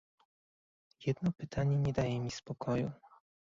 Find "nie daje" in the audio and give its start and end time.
1.77-2.19